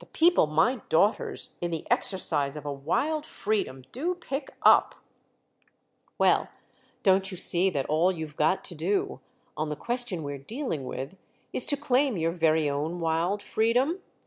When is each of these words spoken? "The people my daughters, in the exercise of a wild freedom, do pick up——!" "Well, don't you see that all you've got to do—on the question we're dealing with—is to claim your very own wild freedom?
"The 0.00 0.04
people 0.04 0.46
my 0.46 0.82
daughters, 0.90 1.56
in 1.62 1.70
the 1.70 1.86
exercise 1.90 2.56
of 2.56 2.66
a 2.66 2.70
wild 2.74 3.24
freedom, 3.24 3.84
do 3.90 4.14
pick 4.14 4.50
up——!" 4.62 4.96
"Well, 6.18 6.50
don't 7.02 7.30
you 7.30 7.38
see 7.38 7.70
that 7.70 7.86
all 7.86 8.12
you've 8.12 8.36
got 8.36 8.64
to 8.64 8.74
do—on 8.74 9.70
the 9.70 9.74
question 9.74 10.22
we're 10.24 10.36
dealing 10.36 10.84
with—is 10.84 11.64
to 11.64 11.76
claim 11.78 12.18
your 12.18 12.32
very 12.32 12.68
own 12.68 12.98
wild 12.98 13.42
freedom? 13.42 14.00